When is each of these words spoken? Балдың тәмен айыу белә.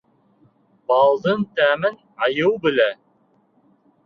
Балдың 0.91 1.43
тәмен 1.59 2.01
айыу 2.29 2.55
белә. 2.65 2.89